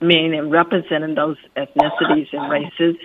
[0.00, 2.96] meaning representing those ethnicities and races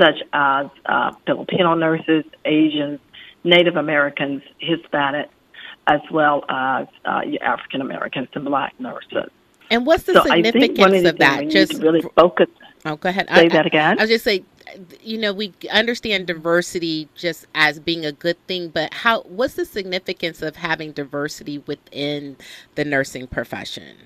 [0.00, 3.00] such as uh, Filipino nurses, Asians,
[3.44, 5.28] Native Americans, Hispanic,
[5.86, 9.30] as well as uh, African Americans and black nurses.
[9.70, 11.48] And what's the so I think one significance of of that?
[11.48, 12.48] Just really focus.
[12.84, 13.28] oh, go ahead.
[13.28, 14.00] Say I, that again.
[14.00, 14.44] I, just say,
[15.02, 19.22] you know, we understand diversity just as being a good thing, but how?
[19.22, 22.36] What's the significance of having diversity within
[22.74, 23.96] the nursing profession?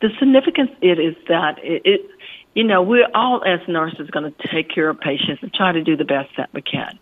[0.00, 2.10] The significance it is that it, it
[2.54, 5.82] you know, we're all as nurses going to take care of patients and try to
[5.82, 6.98] do the best that we can.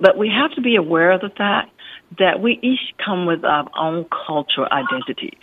[0.00, 1.70] But we have to be aware of the fact
[2.18, 5.38] that we each come with our own cultural identities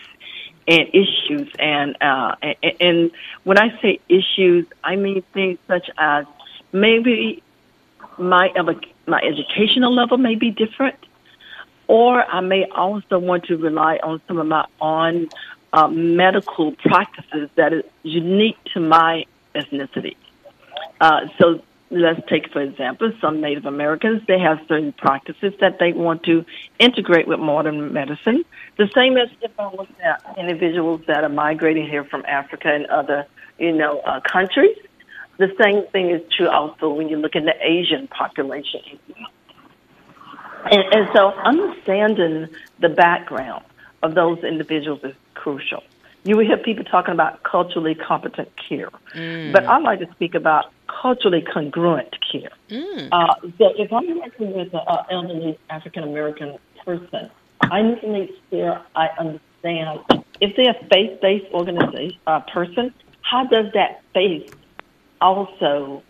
[0.69, 1.49] and issues.
[1.58, 3.12] And, uh, and, and
[3.43, 6.25] when I say issues, I mean things such as
[6.71, 7.43] maybe
[8.17, 8.49] my,
[9.08, 10.99] my educational level may be different,
[11.88, 15.29] or I may also want to rely on some of my own
[15.73, 20.15] uh, medical practices that is unique to my ethnicity.
[21.01, 24.21] Uh, so let's take, for example, some Native Americans.
[24.28, 26.45] They have certain practices that they want to
[26.78, 28.43] integrate with modern medicine.
[28.78, 32.86] The same as if I look at individuals that are migrating here from Africa and
[32.88, 33.25] other,
[33.58, 34.78] you know, uh, countries.
[35.38, 38.82] The same thing is true also when you look at the Asian population.
[40.65, 42.49] And, and so understanding
[42.80, 43.63] the background
[44.04, 45.84] of those individuals is crucial.
[46.25, 48.89] You will hear people talking about culturally competent care,
[49.54, 50.65] but I like to speak about
[51.02, 52.49] culturally congruent care.
[53.12, 57.30] Uh, so if I'm working with an uh, elderly African American person,
[57.62, 59.99] I need to make sure I understand
[60.41, 64.56] if they're a faith-based organization uh, person, how does that faith
[65.21, 66.02] also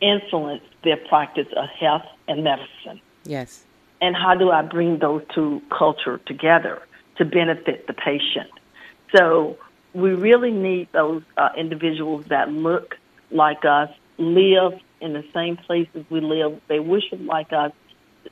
[0.00, 3.00] influence their practice of health and medicine?
[3.24, 3.64] Yes.
[4.02, 6.82] and how do I bring those two culture together
[7.16, 8.50] to benefit the patient?
[9.16, 9.56] So
[9.94, 12.96] we really need those uh, individuals that look
[13.30, 16.60] like us, live in the same places we live.
[16.68, 17.72] They worship like us.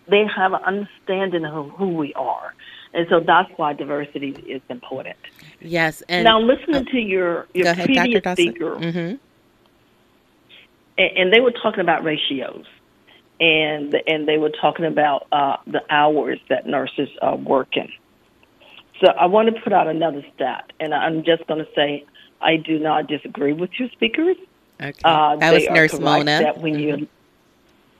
[0.09, 2.55] They have an understanding of who we are.
[2.93, 5.17] And so that's why diversity is important.
[5.61, 6.03] Yes.
[6.09, 9.17] And now listening oh, to your, your ahead, previous speaker, mm-hmm.
[10.99, 12.65] and, and, they were talking about ratios,
[13.39, 17.93] and and they were talking about uh, the hours that nurses are working.
[19.05, 22.05] So I want to put out another stat, and I'm just going to say
[22.41, 24.37] I do not disagree with your speakers.
[24.81, 25.01] Okay.
[25.05, 26.25] Uh, that was Nurse Mona.
[26.25, 27.01] That when mm-hmm.
[27.01, 27.09] you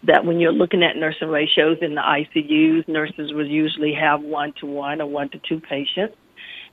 [0.05, 4.53] that when you're looking at nursing ratios in the ICUs, nurses will usually have one
[4.55, 6.17] to one or one to two patients.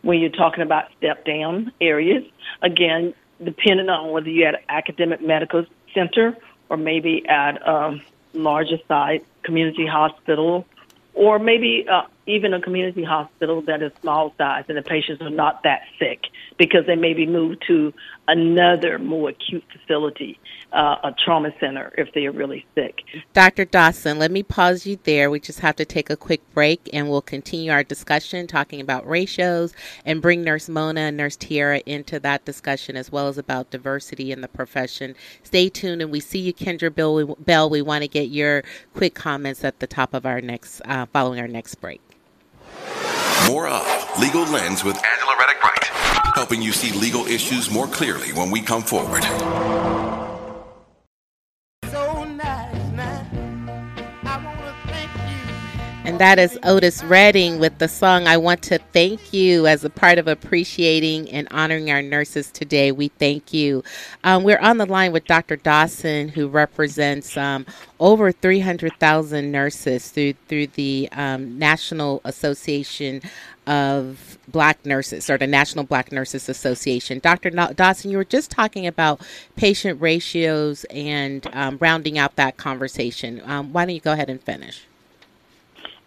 [0.02, 2.24] When you're talking about step down areas,
[2.62, 6.38] again, depending on whether you're at an academic medical center
[6.70, 8.00] or maybe at a
[8.34, 10.66] larger site, community hospital,
[11.14, 15.30] or maybe uh, even a community hospital that is small size and the patients are
[15.30, 16.26] not that sick
[16.58, 17.94] because they may be moved to
[18.28, 20.38] another more acute facility,
[20.74, 23.04] uh, a trauma center if they are really sick.
[23.34, 23.64] Dr.
[23.64, 25.30] Dawson, let me pause you there.
[25.30, 29.08] We just have to take a quick break and we'll continue our discussion talking about
[29.08, 29.74] ratios
[30.04, 34.32] and bring Nurse Mona and Nurse Tierra into that discussion as well as about diversity
[34.32, 35.16] in the profession.
[35.44, 37.70] Stay tuned and we see you, Kendra Bell.
[37.70, 38.64] We want to get your
[38.94, 42.02] quick comments at the top of our next, uh, following our next break.
[43.46, 43.86] More of
[44.20, 45.84] Legal Lens with Angela Reddock Wright,
[46.36, 49.24] helping you see legal issues more clearly when we come forward.
[56.08, 59.90] And that is Otis Redding with the song I Want to Thank You as a
[59.90, 62.94] part of appreciating and honoring our nurses today.
[62.94, 63.84] We thank you.
[64.24, 65.58] Um, we're on the line with Dr.
[65.58, 67.66] Dawson, who represents um,
[68.00, 73.22] over 300,000 nurses through, through the um, National Association
[73.68, 77.20] of Black Nurses or the National Black Nurses Association.
[77.20, 77.50] Dr.
[77.50, 79.20] Dawson, you were just talking about
[79.58, 83.42] patient ratios and um, rounding out that conversation.
[83.44, 84.87] Um, why don't you go ahead and finish?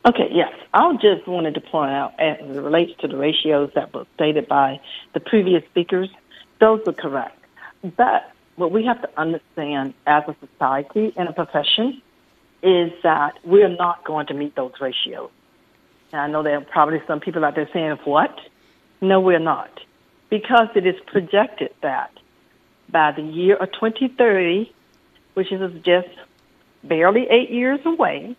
[0.06, 0.52] Okay, yes.
[0.72, 4.48] I just wanted to point out, as it relates to the ratios that were stated
[4.48, 4.80] by
[5.12, 6.08] the previous speakers,
[6.58, 7.38] those are correct.
[7.96, 12.00] But what we have to understand as a society and a profession
[12.62, 15.30] is that we're not going to meet those ratios.
[16.12, 18.34] And I know there are probably some people out there saying, what?
[19.02, 19.70] No, we're not.
[20.30, 22.10] Because it is projected that
[22.88, 24.72] by the year of 2030,
[25.34, 26.08] which is just
[26.84, 28.36] barely eight years away,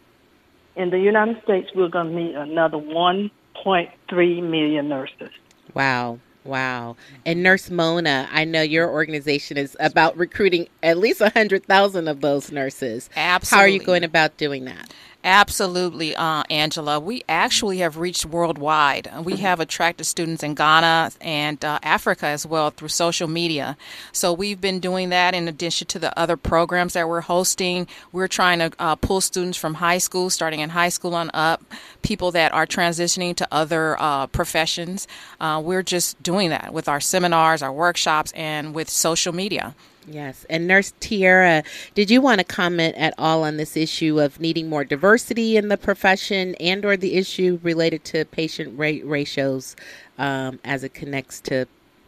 [0.75, 5.31] in the United States, we're going to need another 1.3 million nurses.
[5.73, 6.19] Wow.
[6.43, 6.95] Wow.
[7.25, 12.51] And Nurse Mona, I know your organization is about recruiting at least 100,000 of those
[12.51, 13.09] nurses.
[13.15, 13.55] Absolutely.
[13.55, 14.91] How are you going about doing that?
[15.23, 16.99] Absolutely, uh, Angela.
[16.99, 19.07] We actually have reached worldwide.
[19.23, 23.77] We have attracted students in Ghana and uh, Africa as well through social media.
[24.11, 27.87] So we've been doing that in addition to the other programs that we're hosting.
[28.11, 31.63] We're trying to uh, pull students from high school, starting in high school on up,
[32.01, 35.07] people that are transitioning to other uh, professions.
[35.39, 39.75] Uh, we're just doing that with our seminars, our workshops, and with social media.
[40.11, 40.45] Yes.
[40.49, 44.67] And Nurse Tierra, did you want to comment at all on this issue of needing
[44.67, 49.75] more diversity in the profession and or the issue related to patient rate ratios
[50.17, 51.65] um, as it connects to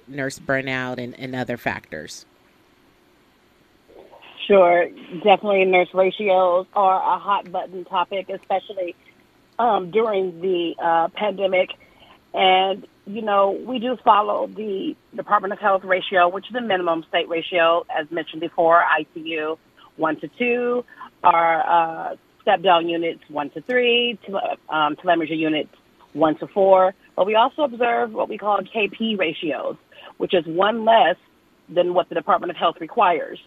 [0.08, 2.26] nurse burnout and, and other factors?
[4.48, 4.90] Sure.
[5.24, 8.96] Definitely nurse ratios are a hot button topic, especially
[9.60, 11.70] um, during the uh, pandemic.
[12.34, 17.04] And you know, we do follow the Department of Health ratio, which is the minimum
[17.10, 19.58] state ratio, as mentioned before, ICU
[19.96, 20.84] one to two,
[21.24, 25.74] our uh, step down units one to three, tele- um, telemetry units
[26.14, 26.94] one to four.
[27.16, 29.76] But we also observe what we call KP ratios,
[30.18, 31.18] which is one less
[31.70, 33.40] than what the Department of Health requires.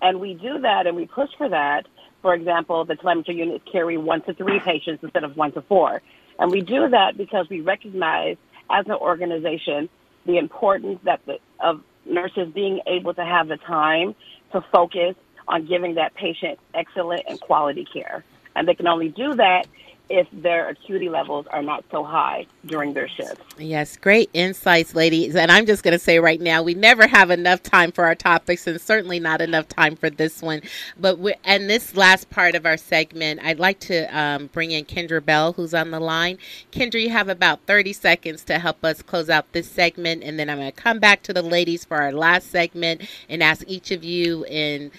[0.00, 1.86] And we do that and we push for that.
[2.22, 6.02] For example, the telemetry units carry one to three patients instead of one to four.
[6.38, 8.36] And we do that because we recognize
[8.70, 9.88] as an organization
[10.26, 14.14] the importance that the, of nurses being able to have the time
[14.52, 15.14] to focus
[15.48, 18.24] on giving that patient excellent and quality care.
[18.54, 19.66] And they can only do that
[20.08, 23.40] if their acuity levels are not so high during their shifts.
[23.58, 25.34] Yes, great insights, ladies.
[25.34, 28.14] And I'm just going to say right now, we never have enough time for our
[28.14, 30.60] topics, and certainly not enough time for this one.
[30.98, 35.24] But and this last part of our segment, I'd like to um, bring in Kendra
[35.24, 36.38] Bell, who's on the line.
[36.72, 40.50] Kendra, you have about 30 seconds to help us close out this segment, and then
[40.50, 43.90] I'm going to come back to the ladies for our last segment and ask each
[43.90, 44.90] of you in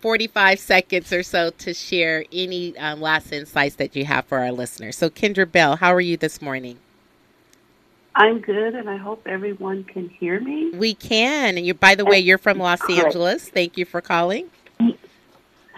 [0.00, 4.52] 45 seconds or so to share any um, last insights that you have for our
[4.52, 4.96] listeners.
[4.96, 6.78] So, Kendra Bell, how are you this morning?
[8.14, 10.70] I'm good, and I hope everyone can hear me.
[10.70, 11.56] We can.
[11.56, 13.48] And you, by the way, you're from Los Angeles.
[13.48, 14.50] Thank you for calling.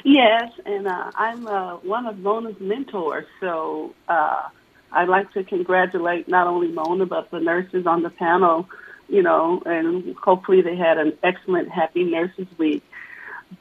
[0.04, 4.48] Yes, and uh, I'm uh, one of Mona's mentors, so uh,
[4.90, 8.68] I'd like to congratulate not only Mona but the nurses on the panel.
[9.08, 12.82] You know, and hopefully they had an excellent Happy Nurses Week.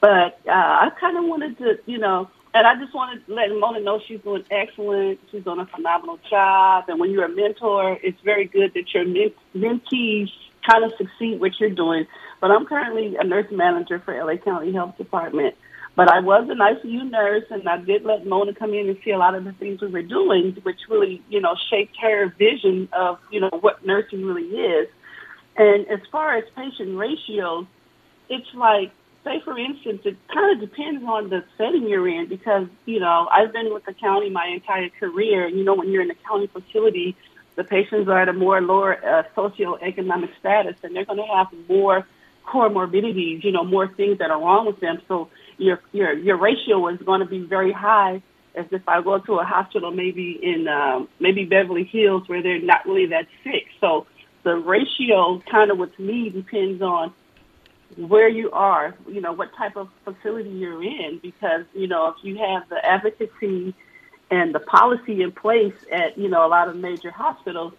[0.01, 3.49] But uh, I kind of wanted to, you know, and I just wanted to let
[3.49, 5.19] Mona know she's doing excellent.
[5.31, 6.85] She's doing a phenomenal job.
[6.87, 10.29] And when you're a mentor, it's very good that your mentees
[10.67, 12.07] kind of succeed what you're doing.
[12.41, 15.55] But I'm currently a nurse manager for LA County Health Department.
[15.95, 19.11] But I was an ICU nurse, and I did let Mona come in and see
[19.11, 22.87] a lot of the things we were doing, which really, you know, shaped her vision
[22.93, 24.87] of, you know, what nursing really is.
[25.57, 27.65] And as far as patient ratios,
[28.29, 28.91] it's like
[29.24, 33.28] say for instance, it kind of depends on the setting you're in because, you know,
[33.32, 35.47] I've been with the county my entire career.
[35.47, 37.15] You know, when you're in a county facility,
[37.55, 41.47] the patients are at a more lower uh, socioeconomic status and they're going to have
[41.67, 42.05] more
[42.45, 45.01] comorbidities, you know, more things that are wrong with them.
[45.07, 48.22] So your, your, your ratio is going to be very high
[48.55, 52.61] as if I go to a hospital maybe in, um, maybe Beverly Hills where they're
[52.61, 53.67] not really that sick.
[53.80, 54.07] So
[54.43, 57.13] the ratio kind of with me depends on
[57.97, 62.15] where you are, you know, what type of facility you're in, because, you know, if
[62.23, 63.73] you have the advocacy
[64.31, 67.73] and the policy in place at, you know, a lot of major hospitals,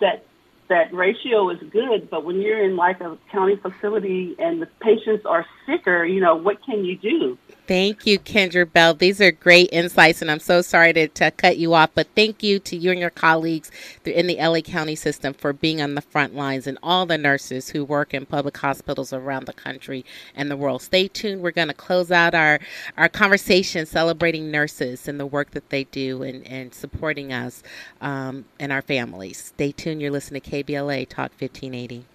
[0.00, 0.24] that
[0.68, 5.24] that ratio is good, but when you're in like a county facility and the patients
[5.24, 7.38] are sicker, you know, what can you do?
[7.68, 8.94] Thank you, Kendra Bell.
[8.94, 12.42] These are great insights, and I'm so sorry to, to cut you off, but thank
[12.42, 13.70] you to you and your colleagues
[14.06, 17.68] in the LA County system for being on the front lines and all the nurses
[17.68, 20.02] who work in public hospitals around the country
[20.34, 20.80] and the world.
[20.80, 21.42] Stay tuned.
[21.42, 22.58] We're going to close out our,
[22.96, 27.62] our conversation celebrating nurses and the work that they do and, and supporting us
[28.00, 29.36] um, and our families.
[29.36, 30.00] Stay tuned.
[30.00, 32.06] You're listening to KBLA Talk 1580.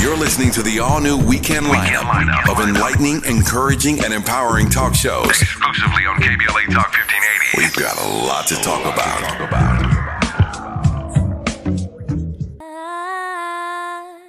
[0.00, 4.70] You're listening to the all new weekend, weekend lineup, lineup of enlightening, encouraging, and empowering
[4.70, 5.28] talk shows.
[5.28, 7.58] Exclusively on KBLA Talk 1580.
[7.58, 9.24] We've got a lot to talk about.
[12.60, 14.20] I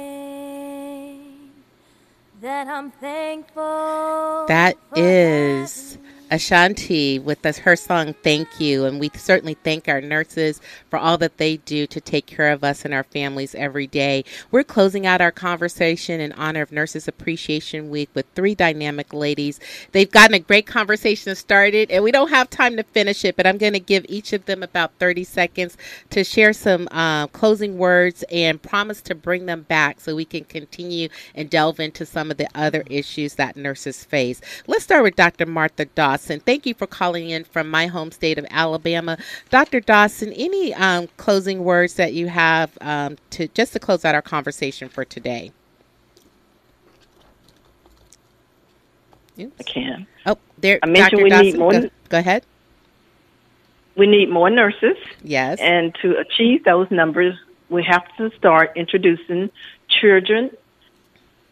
[2.43, 4.45] that I'm thankful.
[4.49, 5.97] That is
[6.31, 8.87] Ashanti with this, her song Thank You.
[8.87, 12.65] And we certainly thank our nurses for all that they do to take care of
[12.65, 14.25] us and our families every day.
[14.51, 19.61] We're closing out our conversation in honor of Nurses Appreciation Week with three dynamic ladies.
[19.93, 23.47] They've gotten a great conversation started, and we don't have time to finish it, but
[23.47, 25.77] I'm going to give each of them about 30 seconds
[26.11, 30.45] to share some uh, closing words and promise to bring them back so we can
[30.45, 34.41] continue and delve into some of the other issues that nurses face.
[34.67, 35.47] Let's start with Dr.
[35.47, 36.14] Martha Dawson.
[36.15, 36.39] Dawson.
[36.39, 39.19] Thank you for calling in from my home state of Alabama.
[39.51, 39.81] Dr.
[39.81, 44.23] Dawson, any um, closing words that you have um, to just to close out our
[44.23, 45.51] conversation for today?
[49.41, 49.53] Oops.
[49.59, 50.07] I can.
[50.25, 50.79] Oh, there.
[50.85, 51.25] I mentioned Dr.
[51.25, 51.73] we Dawson, need more.
[51.73, 52.45] Go, go ahead.
[53.97, 54.97] We need more nurses.
[55.25, 55.59] Yes.
[55.61, 57.35] And to achieve those numbers,
[57.71, 59.51] we have to start introducing
[59.89, 60.51] children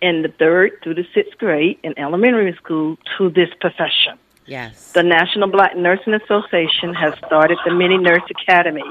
[0.01, 4.19] in the third through the sixth grade in elementary school to this profession.
[4.47, 4.93] Yes.
[4.93, 8.83] The National Black Nursing Association has started the Mini Nurse Academy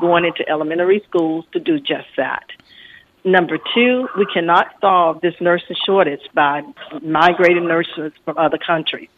[0.00, 2.44] going into elementary schools to do just that.
[3.24, 6.62] Number two, we cannot solve this nursing shortage by
[7.02, 9.08] migrating nurses from other countries.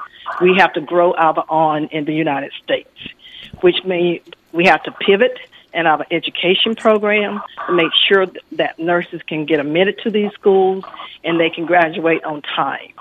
[0.40, 2.90] We have to grow our own in the United States,
[3.60, 4.22] which means
[4.52, 5.38] we have to pivot
[5.72, 10.84] in our education program to make sure that nurses can get admitted to these schools
[11.24, 12.92] and they can graduate on time.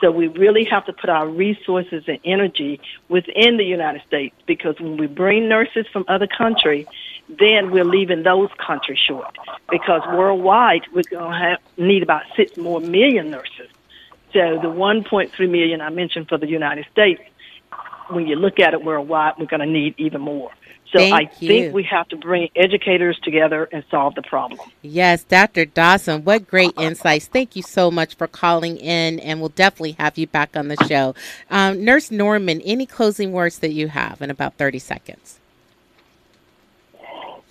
[0.00, 4.78] So we really have to put our resources and energy within the United States because
[4.80, 6.86] when we bring nurses from other countries,
[7.28, 9.36] then we're leaving those countries short
[9.70, 13.70] because worldwide we're going to have, need about six more million nurses.
[14.32, 17.22] So the 1.3 million I mentioned for the United States,
[18.08, 20.50] when you look at it worldwide, we're going to need even more.
[20.94, 21.48] So Thank I you.
[21.48, 24.60] think we have to bring educators together and solve the problem.
[24.80, 25.64] Yes, Dr.
[25.64, 27.26] Dawson, what great insights.
[27.26, 30.76] Thank you so much for calling in, and we'll definitely have you back on the
[30.86, 31.16] show.
[31.50, 35.40] Um, Nurse Norman, any closing words that you have in about 30 seconds?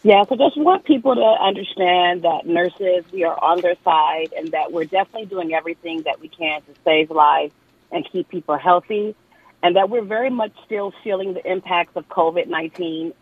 [0.04, 4.52] Yeah, so just want people to understand that nurses, we are on their side and
[4.52, 7.52] that we're definitely doing everything that we can to save lives
[7.91, 9.16] and keep people healthy,
[9.62, 13.14] and that we're very much still feeling the impacts of COVID 19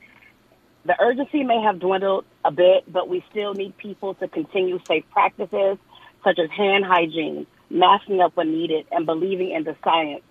[0.85, 5.03] the urgency may have dwindled a bit, but we still need people to continue safe
[5.11, 5.77] practices
[6.23, 10.23] such as hand hygiene, masking up when needed, and believing in the science.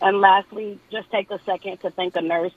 [0.00, 2.52] And lastly, just take a second to thank a nurse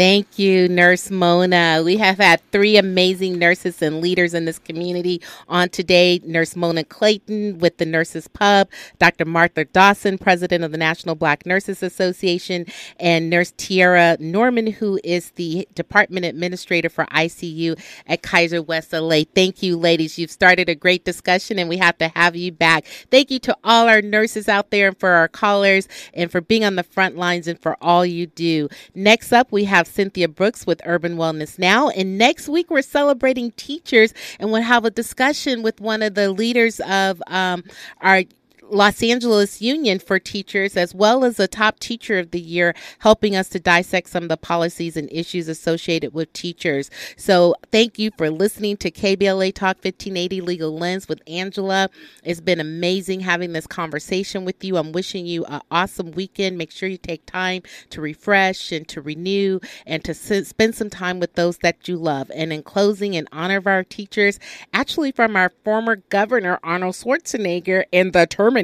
[0.01, 1.83] Thank you, Nurse Mona.
[1.85, 6.19] We have had three amazing nurses and leaders in this community on today.
[6.25, 9.25] Nurse Mona Clayton with the Nurses Pub, Dr.
[9.25, 12.65] Martha Dawson, President of the National Black Nurses Association,
[12.99, 19.21] and Nurse Tierra Norman, who is the Department Administrator for ICU at Kaiser West LA.
[19.35, 20.17] Thank you, ladies.
[20.17, 22.85] You've started a great discussion, and we have to have you back.
[23.11, 26.63] Thank you to all our nurses out there and for our callers and for being
[26.63, 28.67] on the front lines and for all you do.
[28.95, 31.89] Next up, we have Cynthia Brooks with Urban Wellness Now.
[31.89, 36.31] And next week, we're celebrating teachers and we'll have a discussion with one of the
[36.31, 37.63] leaders of um,
[38.01, 38.23] our
[38.71, 43.35] Los Angeles Union for Teachers, as well as a top teacher of the year, helping
[43.35, 46.89] us to dissect some of the policies and issues associated with teachers.
[47.17, 51.89] So, thank you for listening to KBLA Talk 1580 Legal Lens with Angela.
[52.23, 54.77] It's been amazing having this conversation with you.
[54.77, 56.57] I'm wishing you an awesome weekend.
[56.57, 61.19] Make sure you take time to refresh and to renew and to spend some time
[61.19, 62.31] with those that you love.
[62.33, 64.39] And in closing, in honor of our teachers,
[64.73, 68.60] actually from our former governor, Arnold Schwarzenegger, and the Terminator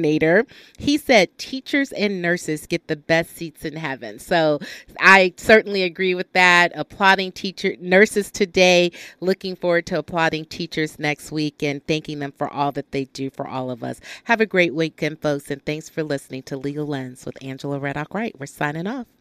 [0.78, 4.18] He said teachers and nurses get the best seats in heaven.
[4.18, 4.60] So
[5.00, 6.72] I certainly agree with that.
[6.74, 12.52] Applauding teacher nurses today, looking forward to applauding teachers next week and thanking them for
[12.52, 14.00] all that they do for all of us.
[14.24, 18.14] Have a great weekend, folks, and thanks for listening to Legal Lens with Angela Reddock
[18.14, 18.34] Wright.
[18.38, 19.17] We're signing off.